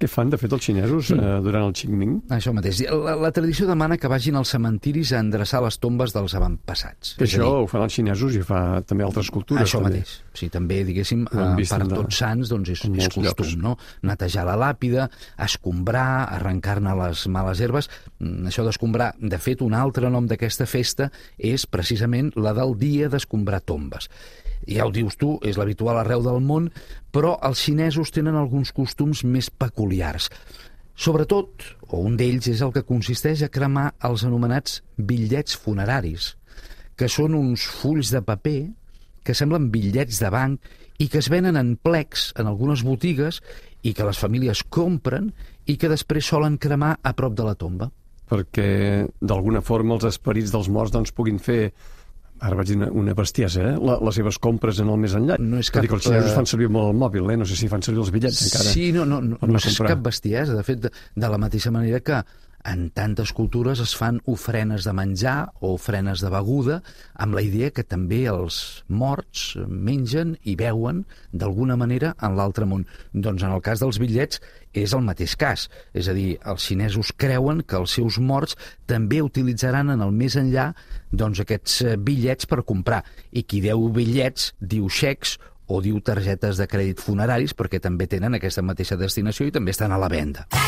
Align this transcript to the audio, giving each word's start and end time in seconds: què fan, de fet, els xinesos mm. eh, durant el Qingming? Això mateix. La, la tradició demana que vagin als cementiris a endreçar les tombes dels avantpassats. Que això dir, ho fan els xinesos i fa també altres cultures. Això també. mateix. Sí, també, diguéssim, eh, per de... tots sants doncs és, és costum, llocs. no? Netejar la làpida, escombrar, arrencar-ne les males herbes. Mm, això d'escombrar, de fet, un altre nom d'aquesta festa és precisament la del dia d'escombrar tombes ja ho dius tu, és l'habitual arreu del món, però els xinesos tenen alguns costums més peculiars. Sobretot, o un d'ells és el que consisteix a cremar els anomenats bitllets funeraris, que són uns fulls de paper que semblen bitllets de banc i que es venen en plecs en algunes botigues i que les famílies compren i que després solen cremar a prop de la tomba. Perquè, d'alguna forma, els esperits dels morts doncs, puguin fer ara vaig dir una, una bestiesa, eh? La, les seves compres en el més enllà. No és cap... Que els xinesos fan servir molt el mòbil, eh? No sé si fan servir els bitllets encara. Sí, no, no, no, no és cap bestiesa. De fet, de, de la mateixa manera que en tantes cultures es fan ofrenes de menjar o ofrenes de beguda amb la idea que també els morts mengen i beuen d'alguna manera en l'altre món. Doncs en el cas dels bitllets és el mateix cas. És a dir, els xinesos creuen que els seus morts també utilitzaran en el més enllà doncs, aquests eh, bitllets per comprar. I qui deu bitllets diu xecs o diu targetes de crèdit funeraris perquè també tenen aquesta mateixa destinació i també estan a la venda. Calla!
què 0.00 0.08
fan, 0.10 0.28
de 0.32 0.38
fet, 0.40 0.52
els 0.52 0.66
xinesos 0.66 1.10
mm. 1.14 1.22
eh, 1.24 1.36
durant 1.44 1.66
el 1.68 1.74
Qingming? 1.76 2.14
Això 2.36 2.52
mateix. 2.56 2.82
La, 2.90 3.14
la 3.20 3.30
tradició 3.34 3.68
demana 3.68 3.96
que 4.00 4.10
vagin 4.12 4.36
als 4.36 4.52
cementiris 4.52 5.14
a 5.16 5.22
endreçar 5.24 5.62
les 5.64 5.78
tombes 5.80 6.12
dels 6.12 6.36
avantpassats. 6.36 7.14
Que 7.16 7.24
això 7.24 7.42
dir, 7.44 7.64
ho 7.64 7.70
fan 7.70 7.86
els 7.86 7.96
xinesos 7.96 8.36
i 8.36 8.44
fa 8.46 8.60
també 8.86 9.06
altres 9.06 9.30
cultures. 9.32 9.64
Això 9.64 9.80
també. 9.80 10.02
mateix. 10.02 10.16
Sí, 10.36 10.50
també, 10.52 10.82
diguéssim, 10.88 11.26
eh, 11.30 11.48
per 11.64 11.80
de... 11.84 11.90
tots 11.94 12.20
sants 12.22 12.52
doncs 12.52 12.74
és, 12.76 12.84
és 12.84 13.10
costum, 13.14 13.24
llocs. 13.26 13.56
no? 13.62 13.76
Netejar 14.06 14.46
la 14.48 14.56
làpida, 14.60 15.08
escombrar, 15.48 16.08
arrencar-ne 16.36 16.96
les 17.02 17.26
males 17.32 17.62
herbes. 17.64 17.90
Mm, 18.20 18.50
això 18.52 18.66
d'escombrar, 18.66 19.14
de 19.16 19.40
fet, 19.40 19.64
un 19.64 19.76
altre 19.76 20.12
nom 20.12 20.28
d'aquesta 20.28 20.68
festa 20.68 21.08
és 21.36 21.64
precisament 21.64 22.34
la 22.36 22.52
del 22.56 22.76
dia 22.80 23.08
d'escombrar 23.12 23.64
tombes 23.64 24.10
ja 24.66 24.86
ho 24.86 24.92
dius 24.92 25.16
tu, 25.20 25.36
és 25.46 25.58
l'habitual 25.58 26.00
arreu 26.00 26.24
del 26.24 26.40
món, 26.42 26.70
però 27.16 27.38
els 27.48 27.62
xinesos 27.64 28.10
tenen 28.12 28.36
alguns 28.36 28.74
costums 28.76 29.22
més 29.24 29.48
peculiars. 29.48 30.28
Sobretot, 31.00 31.64
o 31.88 32.02
un 32.04 32.18
d'ells 32.20 32.50
és 32.52 32.60
el 32.60 32.74
que 32.74 32.84
consisteix 32.84 33.40
a 33.40 33.52
cremar 33.52 33.86
els 34.04 34.26
anomenats 34.28 34.82
bitllets 34.96 35.56
funeraris, 35.56 36.34
que 36.92 37.08
són 37.08 37.32
uns 37.38 37.64
fulls 37.80 38.12
de 38.12 38.20
paper 38.20 38.58
que 39.24 39.34
semblen 39.34 39.70
bitllets 39.72 40.20
de 40.20 40.28
banc 40.30 40.68
i 41.00 41.08
que 41.08 41.22
es 41.24 41.30
venen 41.32 41.56
en 41.56 41.74
plecs 41.80 42.34
en 42.36 42.52
algunes 42.52 42.84
botigues 42.84 43.40
i 43.80 43.94
que 43.96 44.04
les 44.04 44.20
famílies 44.20 44.62
compren 44.68 45.32
i 45.64 45.78
que 45.80 45.88
després 45.88 46.28
solen 46.28 46.60
cremar 46.60 46.98
a 47.00 47.14
prop 47.16 47.32
de 47.36 47.48
la 47.48 47.56
tomba. 47.56 47.88
Perquè, 48.28 48.68
d'alguna 49.24 49.64
forma, 49.64 49.96
els 49.96 50.04
esperits 50.12 50.52
dels 50.52 50.68
morts 50.68 50.92
doncs, 50.92 51.16
puguin 51.16 51.40
fer 51.40 51.72
ara 52.40 52.56
vaig 52.58 52.68
dir 52.70 52.76
una, 52.78 52.88
una 53.02 53.14
bestiesa, 53.16 53.62
eh? 53.70 53.74
La, 53.80 53.98
les 54.04 54.18
seves 54.18 54.38
compres 54.42 54.80
en 54.82 54.90
el 54.92 54.98
més 55.00 55.14
enllà. 55.18 55.38
No 55.42 55.60
és 55.62 55.70
cap... 55.72 55.86
Que 55.86 55.96
els 55.96 56.08
xinesos 56.08 56.34
fan 56.36 56.48
servir 56.48 56.68
molt 56.72 56.92
el 56.92 56.98
mòbil, 57.00 57.30
eh? 57.32 57.38
No 57.40 57.46
sé 57.48 57.56
si 57.58 57.70
fan 57.72 57.84
servir 57.84 58.02
els 58.04 58.12
bitllets 58.14 58.42
encara. 58.48 58.72
Sí, 58.74 58.90
no, 58.96 59.06
no, 59.08 59.20
no, 59.24 59.38
no 59.40 59.62
és 59.62 59.78
cap 59.86 60.02
bestiesa. 60.04 60.56
De 60.56 60.66
fet, 60.66 60.82
de, 60.86 60.92
de 60.92 61.32
la 61.32 61.40
mateixa 61.40 61.72
manera 61.74 62.02
que 62.04 62.20
en 62.66 62.90
tantes 62.90 63.32
cultures 63.32 63.80
es 63.80 63.94
fan 63.96 64.18
ofrenes 64.26 64.84
de 64.84 64.92
menjar 64.96 65.52
o 65.60 65.72
ofrenes 65.76 66.20
de 66.24 66.30
beguda 66.32 66.80
amb 67.14 67.36
la 67.38 67.44
idea 67.46 67.70
que 67.70 67.84
també 67.86 68.24
els 68.30 68.82
morts 68.88 69.54
mengen 69.68 70.34
i 70.42 70.56
beuen 70.58 71.04
d'alguna 71.32 71.78
manera 71.78 72.14
en 72.20 72.36
l'altre 72.36 72.66
món. 72.66 72.86
Doncs 73.12 73.46
en 73.46 73.54
el 73.54 73.62
cas 73.62 73.82
dels 73.82 74.00
bitllets 74.02 74.42
és 74.76 74.92
el 74.92 75.04
mateix 75.06 75.36
cas. 75.38 75.68
És 75.94 76.10
a 76.10 76.14
dir, 76.16 76.36
els 76.44 76.66
xinesos 76.66 77.14
creuen 77.16 77.62
que 77.62 77.78
els 77.78 77.96
seus 77.96 78.18
morts 78.18 78.58
també 78.90 79.22
utilitzaran 79.22 79.94
en 79.94 80.02
el 80.04 80.12
més 80.12 80.36
enllà 80.36 80.72
doncs, 81.12 81.40
aquests 81.40 81.80
eh, 81.82 81.96
bitllets 81.96 82.50
per 82.50 82.64
comprar. 82.66 83.04
I 83.30 83.46
qui 83.46 83.62
deu 83.64 83.88
bitllets 83.94 84.52
diu 84.60 84.90
xecs 84.90 85.38
o 85.66 85.80
diu 85.82 85.98
targetes 86.04 86.60
de 86.60 86.68
crèdit 86.70 87.02
funeraris 87.02 87.54
perquè 87.58 87.80
també 87.82 88.06
tenen 88.10 88.38
aquesta 88.38 88.62
mateixa 88.62 88.98
destinació 88.98 89.48
i 89.48 89.54
també 89.54 89.74
estan 89.74 89.94
a 89.94 90.02
la 90.02 90.10
venda. 90.12 90.46
Calla! 90.50 90.65